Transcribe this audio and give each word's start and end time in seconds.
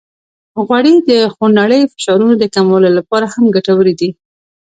غوړې 0.65 0.95
د 1.09 1.11
خونړیو 1.33 1.91
فشارونو 1.93 2.33
د 2.37 2.43
کمولو 2.55 2.89
لپاره 2.97 3.25
هم 3.33 3.45
ګټورې 3.55 3.93
دي. 3.99 4.09